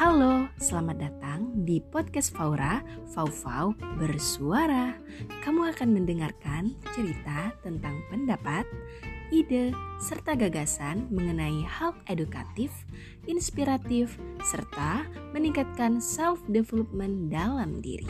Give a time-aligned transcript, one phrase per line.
[0.00, 2.80] Halo, selamat datang di podcast Faura,
[3.12, 4.96] Fau-Fau Bersuara.
[5.44, 8.64] Kamu akan mendengarkan cerita tentang pendapat,
[9.28, 12.72] ide, serta gagasan mengenai hal edukatif,
[13.28, 15.04] inspiratif, serta
[15.36, 18.08] meningkatkan self-development dalam diri.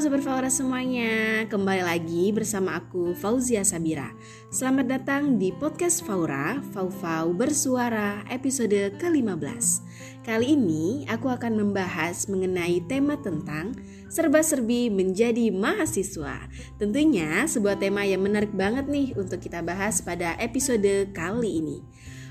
[0.00, 4.08] Sobat Faura semuanya, kembali lagi bersama aku Fauzia Sabira.
[4.48, 9.84] Selamat datang di podcast Faura, Fau-Fau Bersuara episode ke-15.
[10.24, 13.76] Kali ini aku akan membahas mengenai tema tentang
[14.08, 16.48] serba-serbi menjadi mahasiswa.
[16.80, 21.84] Tentunya sebuah tema yang menarik banget nih untuk kita bahas pada episode kali ini.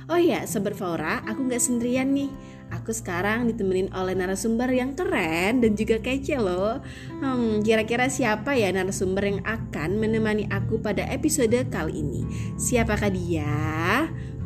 [0.10, 2.34] Oh ya, Sobat Faura, aku nggak sendirian nih
[2.70, 6.82] Aku sekarang ditemenin oleh narasumber yang keren dan juga kece loh.
[7.22, 12.22] Hmm, kira-kira siapa ya narasumber yang akan menemani aku pada episode kali ini?
[12.62, 13.58] Siapakah dia?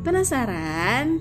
[0.03, 1.19] Penasaran?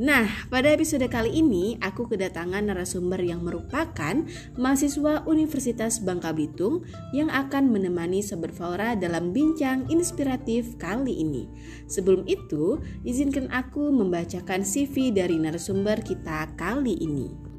[0.00, 4.24] Nah, pada episode kali ini aku kedatangan narasumber yang merupakan
[4.56, 11.44] mahasiswa Universitas Bangka Belitung yang akan menemani Sobat Faura dalam bincang inspiratif kali ini.
[11.84, 17.49] Sebelum itu, izinkan aku membacakan CV dari narasumber kita kali ini.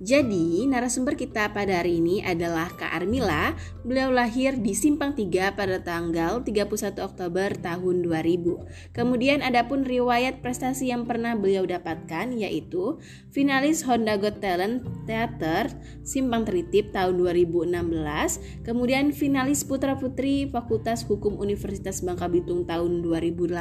[0.00, 3.52] Jadi, narasumber kita pada hari ini adalah Kak Armila.
[3.84, 8.96] Beliau lahir di Simpang 3 pada tanggal 31 Oktober tahun 2000.
[8.96, 12.96] Kemudian ada pun riwayat prestasi yang pernah beliau dapatkan yaitu
[13.28, 15.68] finalis Honda Got Talent Theater
[16.00, 23.52] Simpang Tritip tahun 2016, kemudian finalis Putra Putri Fakultas Hukum Universitas Bangka Belitung tahun 2018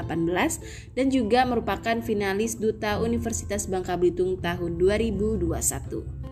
[0.96, 6.29] dan juga merupakan finalis Duta Universitas Bangka Belitung tahun 2021.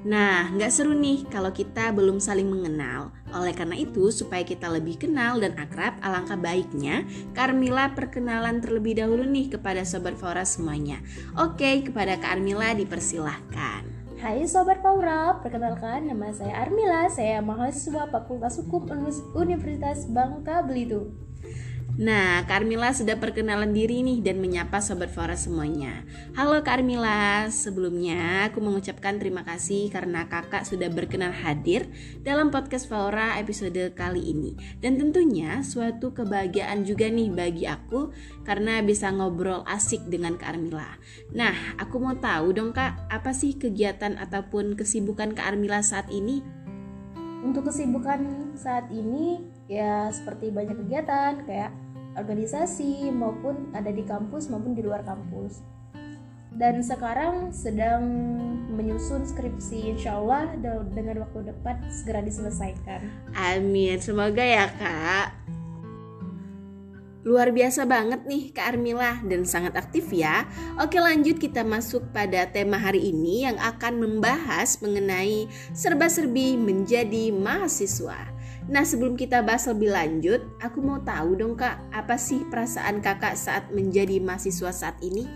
[0.00, 3.12] Nah, nggak seru nih kalau kita belum saling mengenal.
[3.36, 7.04] Oleh karena itu, supaya kita lebih kenal dan akrab, alangkah baiknya
[7.36, 11.04] Karmila perkenalan terlebih dahulu nih kepada Sobat Faura semuanya.
[11.36, 13.84] Oke, kepada Kak Armila dipersilahkan.
[14.24, 18.88] Hai Sobat Faura, perkenalkan nama saya Armila, saya mahasiswa Fakultas Hukum
[19.36, 21.12] Universitas Bangka Belitung.
[21.98, 26.06] Nah, Karmila sudah perkenalan diri nih dan menyapa Sobat Fora semuanya.
[26.38, 31.90] Halo Karmila, sebelumnya aku mengucapkan terima kasih karena kakak sudah berkenan hadir
[32.22, 34.54] dalam podcast Fora episode kali ini.
[34.78, 38.14] Dan tentunya suatu kebahagiaan juga nih bagi aku
[38.46, 40.94] karena bisa ngobrol asik dengan Karmila.
[41.34, 46.59] Nah, aku mau tahu dong kak, apa sih kegiatan ataupun kesibukan Kak Armila saat ini?
[47.40, 51.72] Untuk kesibukan saat ini ya seperti banyak kegiatan kayak
[52.18, 55.64] organisasi maupun ada di kampus maupun di luar kampus.
[56.50, 58.04] Dan sekarang sedang
[58.68, 60.52] menyusun skripsi insya Allah
[60.92, 63.08] dengan waktu dekat segera diselesaikan.
[63.32, 63.96] Amin.
[63.96, 65.39] Semoga ya kak
[67.20, 70.48] Luar biasa banget nih Kak Armila dan sangat aktif ya.
[70.80, 75.44] Oke lanjut kita masuk pada tema hari ini yang akan membahas mengenai
[75.76, 78.16] serba-serbi menjadi mahasiswa.
[78.72, 83.36] Nah sebelum kita bahas lebih lanjut, aku mau tahu dong kak, apa sih perasaan kakak
[83.36, 85.28] saat menjadi mahasiswa saat ini?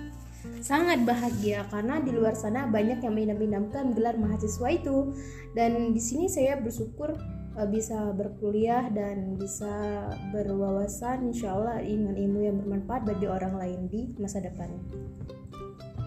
[0.65, 5.12] Sangat bahagia karena di luar sana banyak yang menidam-idamkan gelar mahasiswa itu
[5.53, 7.12] dan di sini saya bersyukur
[7.59, 13.81] uh, bisa berkuliah dan bisa berwawasan insya Allah dengan ilmu yang bermanfaat bagi orang lain
[13.91, 14.70] di masa depan.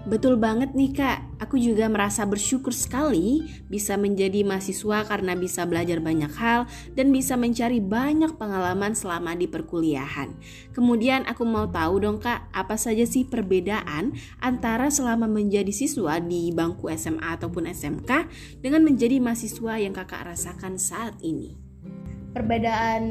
[0.07, 6.01] Betul banget nih kak, aku juga merasa bersyukur sekali bisa menjadi mahasiswa karena bisa belajar
[6.01, 6.65] banyak hal
[6.97, 10.33] dan bisa mencari banyak pengalaman selama di perkuliahan.
[10.73, 16.49] Kemudian aku mau tahu dong kak, apa saja sih perbedaan antara selama menjadi siswa di
[16.53, 18.11] bangku SMA ataupun SMK
[18.61, 21.57] dengan menjadi mahasiswa yang kakak rasakan saat ini?
[22.37, 23.01] Perbedaan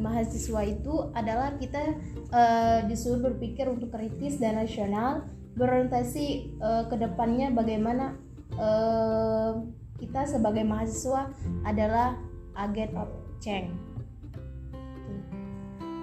[0.00, 2.00] mahasiswa itu adalah kita
[2.32, 5.28] uh, disuruh berpikir untuk kritis dan rasional
[5.60, 8.16] berorientasi uh, ke depannya bagaimana
[8.56, 9.60] uh,
[10.00, 11.28] kita sebagai mahasiswa
[11.68, 12.16] adalah
[12.56, 13.12] agent of
[13.44, 13.76] change.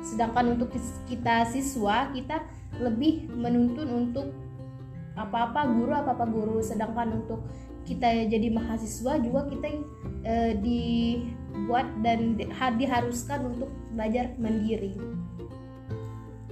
[0.06, 0.70] Sedangkan untuk
[1.10, 2.46] kita siswa kita
[2.78, 4.30] lebih menuntun untuk
[5.18, 7.42] apa-apa guru apa-apa guru sedangkan untuk
[7.90, 9.68] kita jadi mahasiswa juga kita
[10.22, 12.38] uh, dibuat dan
[12.78, 14.94] diharuskan untuk belajar mandiri.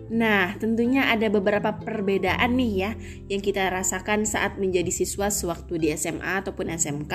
[0.06, 2.92] Nah, tentunya ada beberapa perbedaan nih ya
[3.26, 7.14] yang kita rasakan saat menjadi siswa sewaktu di SMA ataupun SMK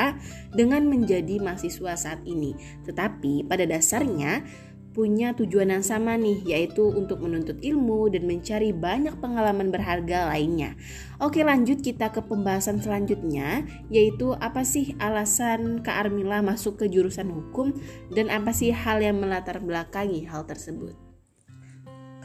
[0.58, 2.58] dengan menjadi mahasiswa saat ini.
[2.82, 4.42] Tetapi pada dasarnya
[4.90, 10.74] punya tujuan yang sama nih, yaitu untuk menuntut ilmu dan mencari banyak pengalaman berharga lainnya.
[11.22, 17.30] Oke, lanjut kita ke pembahasan selanjutnya, yaitu apa sih alasan Kak Armila masuk ke jurusan
[17.30, 17.70] hukum
[18.10, 21.09] dan apa sih hal yang melatar belakangi hal tersebut?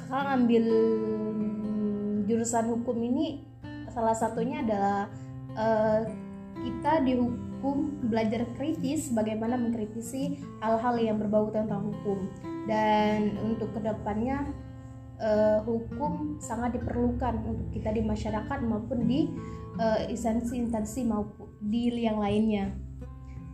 [0.05, 0.65] Kakak ngambil
[2.29, 3.41] jurusan hukum ini
[3.89, 5.09] salah satunya adalah
[5.57, 6.05] uh,
[6.61, 12.29] kita dihukum belajar kritis bagaimana mengkritisi hal-hal yang berbau tentang hukum
[12.69, 14.45] dan untuk ke depannya
[15.17, 19.33] uh, hukum sangat diperlukan untuk kita di masyarakat maupun di
[19.81, 22.77] uh, instansi-instansi maupun di yang lainnya.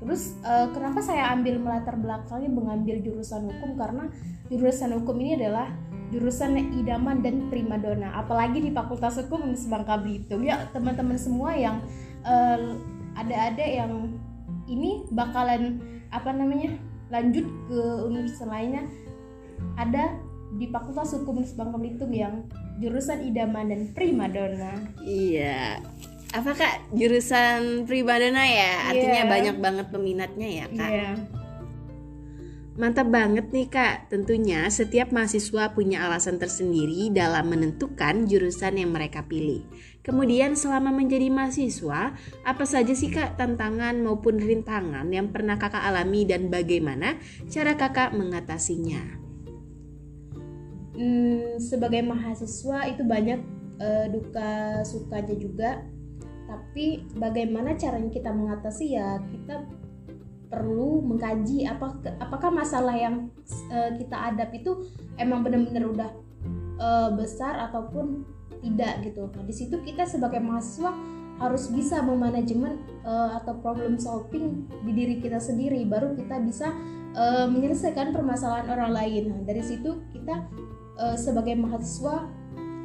[0.03, 4.09] Terus uh, kenapa saya ambil melatar belakangnya mengambil jurusan hukum karena
[4.49, 5.69] jurusan hukum ini adalah
[6.11, 11.79] jurusan idaman dan primadona apalagi di Fakultas Hukum Bangka Belitung ya teman-teman semua yang
[12.27, 12.75] uh,
[13.15, 14.11] ada-ada yang
[14.67, 15.79] ini bakalan
[16.11, 16.75] apa namanya
[17.11, 18.83] lanjut ke universitas lainnya
[19.79, 20.19] ada
[20.59, 22.43] di Fakultas Hukum Bangka Belitung yang
[22.83, 24.73] jurusan idaman dan primadona.
[24.99, 25.79] Iya.
[26.31, 28.91] Apa kak jurusan primadona ya?
[28.91, 29.31] Artinya yeah.
[29.31, 30.89] banyak banget peminatnya ya kak.
[30.91, 31.15] Yeah.
[32.79, 39.27] Mantap banget nih kak, tentunya setiap mahasiswa punya alasan tersendiri dalam menentukan jurusan yang mereka
[39.27, 39.67] pilih.
[40.01, 42.15] Kemudian selama menjadi mahasiswa,
[42.47, 47.19] apa saja sih kak tantangan maupun rintangan yang pernah kakak alami dan bagaimana
[47.51, 49.21] cara kakak mengatasinya?
[51.01, 53.39] hmm, sebagai mahasiswa itu banyak
[53.81, 55.71] uh, duka sukanya juga
[56.45, 59.65] tapi bagaimana caranya kita mengatasi ya kita
[60.51, 63.31] perlu mengkaji apa apakah masalah yang
[63.71, 64.83] uh, kita hadap itu
[65.15, 66.09] emang benar-benar udah
[66.75, 68.27] uh, besar ataupun
[68.61, 69.31] tidak gitu.
[69.31, 70.91] Nah, di situ kita sebagai mahasiswa
[71.41, 76.69] harus bisa memanajemen uh, atau problem solving di diri kita sendiri baru kita bisa
[77.17, 79.23] uh, menyelesaikan permasalahan orang lain.
[79.33, 80.45] Nah, dari situ kita
[81.01, 82.29] uh, sebagai mahasiswa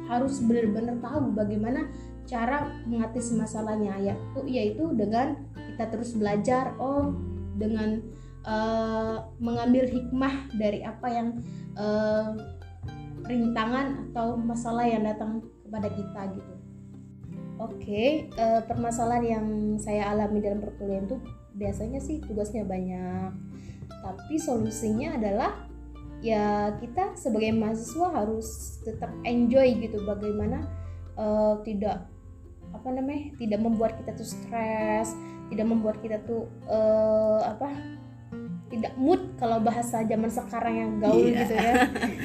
[0.07, 1.91] harus benar-benar tahu bagaimana
[2.27, 7.15] cara mengatasi masalahnya yaitu yaitu dengan kita terus belajar oh
[7.57, 7.99] dengan
[8.47, 11.27] uh, mengambil hikmah dari apa yang
[11.75, 12.37] uh,
[13.27, 16.53] rintangan atau masalah yang datang kepada kita gitu.
[17.57, 19.47] Oke, okay, uh, permasalahan yang
[19.81, 21.17] saya alami dalam perkuliahan itu
[21.57, 23.33] biasanya sih tugasnya banyak,
[23.89, 25.67] tapi solusinya adalah
[26.21, 30.65] ya kita sebagai mahasiswa harus tetap enjoy gitu bagaimana
[31.17, 32.09] uh, tidak
[32.73, 35.13] apa namanya tidak membuat kita tuh stres
[35.47, 37.71] tidak membuat kita tuh uh, apa
[38.67, 41.39] tidak mood kalau bahasa zaman sekarang yang gaul yeah.
[41.43, 41.73] gitu ya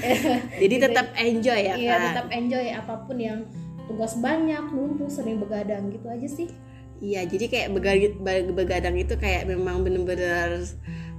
[0.62, 0.84] jadi gitu.
[0.90, 3.38] tetap enjoy ya iya tetap enjoy apa pun yang
[3.86, 6.48] tugas banyak numpuk sering begadang gitu aja sih
[6.98, 7.68] iya jadi kayak
[8.54, 10.66] begadang itu kayak memang bener-bener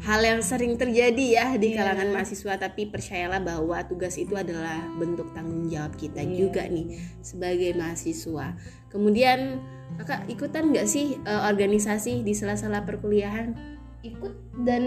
[0.03, 1.79] hal yang sering terjadi ya di yeah.
[1.79, 6.35] kalangan mahasiswa tapi percayalah bahwa tugas itu adalah bentuk tanggung jawab kita yeah.
[6.43, 8.59] juga nih sebagai mahasiswa
[8.91, 9.63] kemudian
[9.95, 13.55] kakak ikutan nggak sih uh, organisasi di sela-sela perkuliahan
[14.03, 14.33] ikut
[14.67, 14.83] dan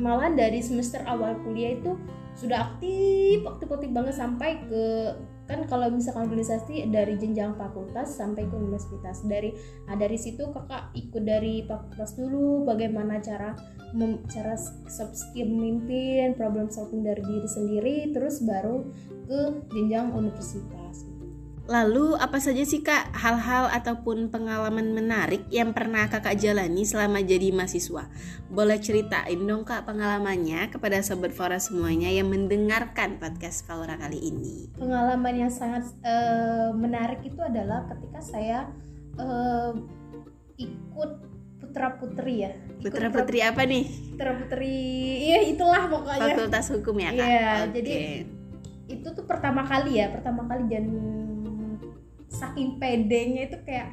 [0.00, 2.00] malah dari semester awal kuliah itu
[2.34, 5.12] sudah aktif aktif-aktif banget sampai ke
[5.44, 9.52] kan kalau misalkan organisasi dari jenjang fakultas sampai ke universitas dari
[9.84, 13.52] nah dari situ kakak ikut dari fakultas dulu bagaimana cara
[14.26, 14.58] cara
[14.90, 18.82] soft skill memimpin problem solving dari diri sendiri terus baru
[19.24, 19.40] ke
[19.72, 21.06] jenjang universitas
[21.64, 27.56] Lalu apa saja sih kak hal-hal ataupun pengalaman menarik yang pernah kakak jalani selama jadi
[27.56, 28.04] mahasiswa?
[28.52, 34.76] Boleh ceritain dong kak pengalamannya kepada sobat Fora semuanya yang mendengarkan podcast Fora kali ini.
[34.76, 38.68] Pengalaman yang sangat uh, menarik itu adalah ketika saya
[39.16, 39.72] uh,
[40.60, 41.10] ikut
[41.74, 42.52] putra putri ya.
[42.78, 43.84] Putra putri apa nih?
[44.14, 44.78] Putra putri,
[45.26, 46.22] iya itulah pokoknya.
[46.38, 47.26] Fakultas hukum ya kak.
[47.26, 47.66] Iya, okay.
[47.74, 47.94] jadi
[48.94, 50.86] itu tuh pertama kali ya, pertama kali dan
[52.30, 53.90] saking pedenya itu kayak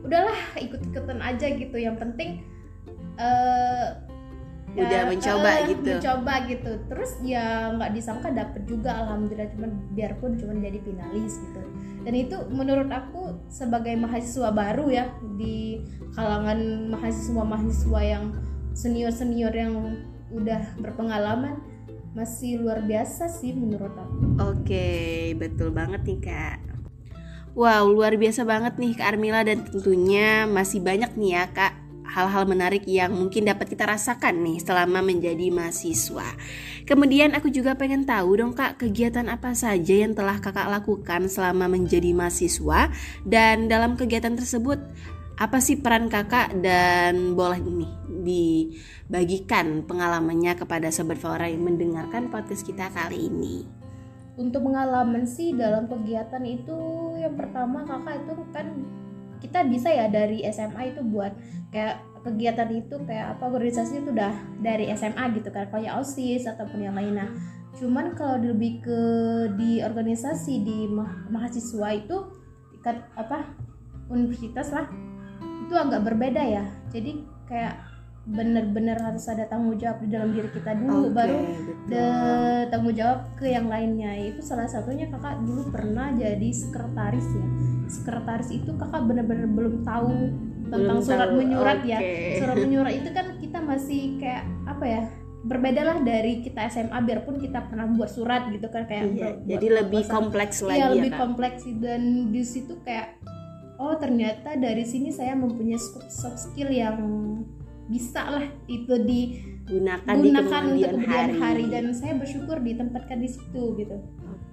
[0.00, 2.40] udahlah ikut-ikutan aja gitu yang penting
[3.20, 3.98] uh,
[4.78, 9.70] udah ya, mencoba uh, gitu mencoba gitu terus ya nggak disangka dapet juga alhamdulillah cuman
[9.96, 11.60] biarpun cuman jadi finalis gitu
[12.06, 15.08] dan itu menurut aku sebagai mahasiswa baru ya
[15.40, 15.80] di
[16.12, 18.24] kalangan mahasiswa mahasiswa yang
[18.76, 21.56] senior senior yang udah berpengalaman
[22.12, 24.16] masih luar biasa sih menurut aku.
[24.56, 26.58] Oke betul banget nih kak.
[27.58, 31.74] Wow, luar biasa banget nih Kak Armila dan tentunya masih banyak nih ya Kak
[32.08, 36.24] hal-hal menarik yang mungkin dapat kita rasakan nih selama menjadi mahasiswa.
[36.88, 41.68] Kemudian aku juga pengen tahu dong Kak, kegiatan apa saja yang telah Kakak lakukan selama
[41.68, 42.88] menjadi mahasiswa
[43.28, 44.80] dan dalam kegiatan tersebut
[45.38, 52.66] apa sih peran Kakak dan boleh nih dibagikan pengalamannya kepada sobat Faura yang mendengarkan podcast
[52.66, 53.64] kita kali ini?
[54.38, 56.78] Untuk pengalaman sih dalam kegiatan itu
[57.18, 58.66] yang pertama kakak itu kan
[59.38, 61.32] kita bisa ya dari SMA itu buat
[61.70, 66.82] kayak kegiatan itu kayak apa organisasi itu udah dari SMA gitu kan kayak OSIS ataupun
[66.82, 67.30] yang lainnya
[67.78, 69.00] cuman kalau lebih ke
[69.54, 72.16] di organisasi di ma mahasiswa itu
[72.82, 73.46] kan apa
[74.10, 74.88] universitas lah
[75.68, 76.64] itu agak berbeda ya.
[76.88, 77.76] Jadi kayak
[78.28, 81.38] bener-bener harus ada tanggung jawab di dalam diri kita dulu Oke, baru
[81.86, 82.04] de
[82.68, 87.46] tanggung jawab ke yang lainnya itu salah satunya kakak dulu pernah jadi sekretaris ya
[87.88, 90.12] sekretaris itu kakak bener-bener belum tahu
[90.62, 92.20] tentang Belum surat tahu, menyurat ya oke.
[92.36, 95.02] surat menyurat itu kan kita masih kayak apa ya
[95.40, 99.40] berbeda lah dari kita SMA biarpun kita pernah buat surat gitu kan kayak Iya, buat-
[99.46, 100.16] jadi buat lebih proposal.
[100.20, 101.18] kompleks lagi Iya ya lebih Kak?
[101.18, 103.08] kompleks dan di situ kayak
[103.78, 106.98] oh ternyata dari sini saya mempunyai soft skill yang
[107.88, 108.94] bisa lah itu
[109.68, 111.36] gunakan di digunakan untuk kemudian kemudian hari.
[111.40, 113.96] hari, dan saya bersyukur ditempatkan di situ gitu.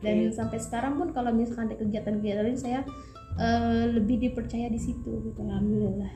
[0.04, 2.80] Dan sampai sekarang pun kalau misalkan ada kegiatan-kegiatan saya
[3.40, 5.40] eh, lebih dipercaya di situ gitu.
[5.40, 6.12] Alhamdulillah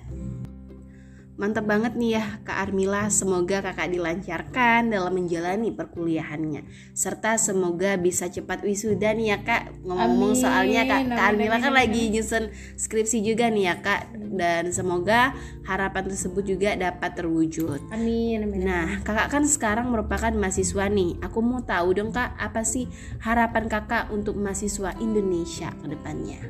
[1.40, 6.68] Mantap banget nih ya Kak Armila, semoga kakak dilancarkan dalam menjalani perkuliahannya.
[6.92, 9.88] Serta semoga bisa cepat wisuda nih ya Kak.
[9.88, 14.20] Ngomong-ngomong soalnya Kak, Kak Armila kan lagi nyusun skripsi juga nih ya Kak.
[14.36, 15.32] Dan semoga
[15.64, 17.88] harapan tersebut juga dapat terwujud.
[17.96, 21.24] Amin amin Nah, kakak kan sekarang merupakan mahasiswa nih.
[21.24, 22.92] Aku mau tahu dong kak, apa sih
[23.24, 26.44] harapan kakak untuk mahasiswa Indonesia ke depannya?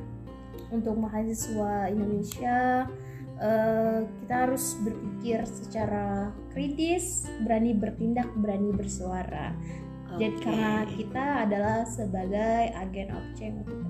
[0.70, 2.86] untuk mahasiswa Indonesia
[3.40, 9.56] eh, kita harus berpikir secara kritis berani bertindak berani bersuara
[10.18, 10.42] jadi Oke.
[10.42, 13.89] karena kita adalah sebagai agen of change untuk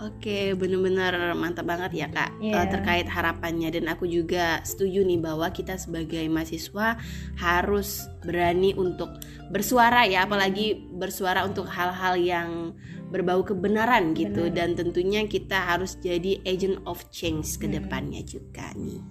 [0.00, 2.64] Oke, bener-bener mantap banget ya kak Iya.
[2.64, 6.96] eh, terkait harapannya dan aku juga setuju nih bahwa kita sebagai mahasiswa
[7.36, 9.12] harus berani untuk
[9.52, 12.72] bersuara ya, apalagi bersuara untuk hal-hal yang
[13.12, 14.56] berbau kebenaran gitu Benar.
[14.56, 17.76] dan tentunya kita harus jadi agent of change ke Hmm.
[17.82, 19.02] depannya juga nih.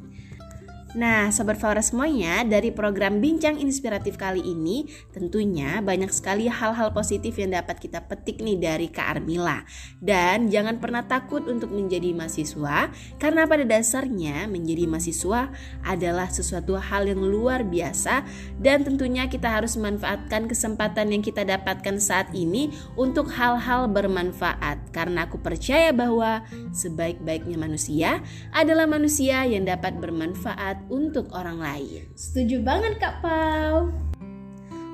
[0.98, 7.38] Nah, Sobat Flora semuanya, dari program Bincang Inspiratif kali ini, tentunya banyak sekali hal-hal positif
[7.38, 9.62] yang dapat kita petik nih dari Kak Armila.
[10.02, 12.90] Dan jangan pernah takut untuk menjadi mahasiswa,
[13.22, 15.54] karena pada dasarnya menjadi mahasiswa
[15.86, 18.26] adalah sesuatu hal yang luar biasa
[18.58, 24.90] dan tentunya kita harus memanfaatkan kesempatan yang kita dapatkan saat ini untuk hal-hal bermanfaat.
[24.90, 26.42] Karena aku percaya bahwa
[26.74, 32.08] sebaik-baiknya manusia adalah manusia yang dapat bermanfaat untuk orang lain.
[32.16, 33.92] setuju banget kak Pau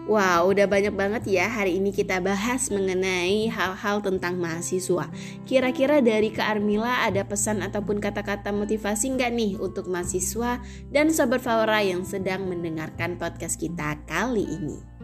[0.06, 5.10] Wow, udah banyak banget ya hari ini kita bahas mengenai hal-hal tentang mahasiswa.
[5.50, 10.62] Kira-kira dari Kak Armila ada pesan ataupun kata-kata motivasi nggak nih untuk mahasiswa
[10.94, 14.95] dan Sobat Faura yang sedang mendengarkan podcast kita kali ini?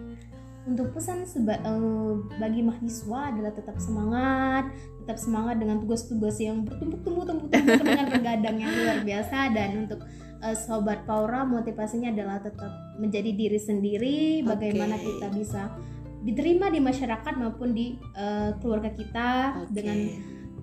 [0.62, 4.70] Untuk pesan seba- eh, bagi mahasiswa adalah tetap semangat,
[5.02, 7.50] tetap semangat dengan tugas-tugas yang bertumpuk-tumpuk tumpuk
[7.82, 10.06] dengan begadang yang luar biasa dan untuk
[10.46, 12.70] eh, sobat Paura motivasinya adalah tetap
[13.02, 15.74] menjadi diri sendiri, bagaimana kita bisa
[16.22, 19.30] diterima di masyarakat maupun di eh, keluarga kita
[19.66, 19.74] Oke.
[19.74, 19.98] dengan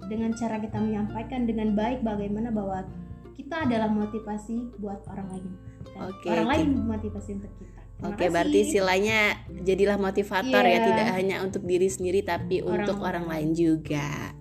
[0.09, 2.87] dengan cara kita menyampaikan dengan baik bagaimana bahwa
[3.35, 5.51] kita adalah motivasi buat orang lain.
[5.91, 7.88] Dan Oke, orang lain motivasi untuk kita.
[7.99, 8.67] Oke, berarti kasih.
[8.71, 9.19] istilahnya
[9.67, 10.87] jadilah motivator ya, Iya.
[10.87, 13.51] tidak hanya untuk diri sendiri tapi Orang untuk orang lain.
[13.51, 14.38] lain juga.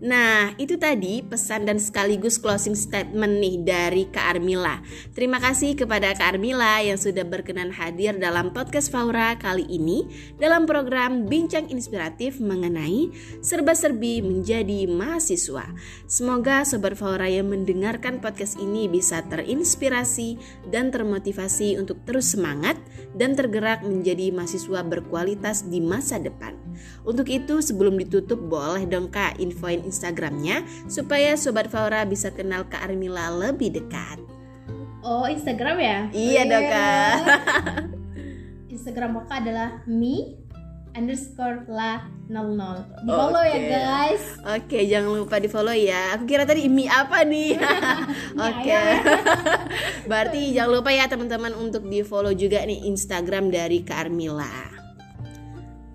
[0.00, 4.80] Nah, itu tadi pesan dan sekaligus closing statement nih dari Kak Armila.
[5.12, 10.08] Terima kasih kepada Kak Armila yang sudah berkenan hadir dalam podcast Faura kali ini
[10.40, 13.12] dalam program Bincang Inspiratif mengenai
[13.44, 15.68] serba-serbi menjadi mahasiswa.
[16.08, 20.40] Semoga Sobat Faura yang mendengarkan podcast ini bisa terinspirasi
[20.72, 22.80] dan termotivasi untuk terus semangat
[23.12, 26.56] dan tergerak menjadi mahasiswa berkualitas di masa depan.
[27.04, 32.86] Untuk itu sebelum ditutup boleh dong Kak infoin Instagramnya supaya Sobat Faura bisa kenal Kak
[32.86, 34.22] Armila lebih dekat.
[35.02, 35.98] Oh Instagram ya?
[36.14, 37.18] Iya dong, Kak.
[38.80, 40.40] Instagram kakak adalah me
[40.94, 43.68] underscore la 00 Di follow ya Oke.
[43.70, 46.14] guys Oke, jangan lupa di follow ya.
[46.16, 47.58] Aku kira tadi Imi apa nih?
[48.48, 48.82] Oke.
[50.06, 54.79] Berarti jangan lupa ya teman-teman untuk di follow juga nih Instagram dari Kak Armila.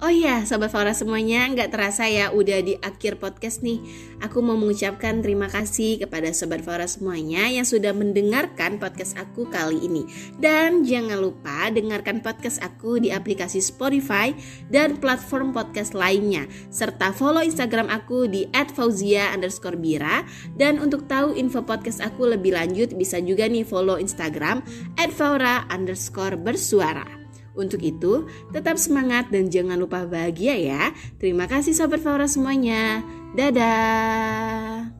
[0.05, 3.81] Oh iya, Sobat Faura semuanya, nggak terasa ya udah di akhir podcast nih.
[4.21, 9.81] Aku mau mengucapkan terima kasih kepada Sobat Faura semuanya yang sudah mendengarkan podcast aku kali
[9.81, 10.05] ini.
[10.37, 14.29] Dan jangan lupa dengarkan podcast aku di aplikasi Spotify
[14.69, 16.45] dan platform podcast lainnya.
[16.69, 20.21] Serta follow Instagram aku di @fauzia underscore bira.
[20.53, 24.61] Dan untuk tahu info podcast aku lebih lanjut, bisa juga nih follow Instagram
[25.17, 27.24] @faura underscore bersuara.
[27.55, 30.83] Untuk itu, tetap semangat dan jangan lupa bahagia ya.
[31.17, 33.01] Terima kasih Sobat Faura semuanya.
[33.35, 34.91] Dadah.